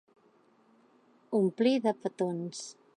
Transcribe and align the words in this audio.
Omplir 1.43 1.77
de 1.87 1.97
petons. 2.03 2.69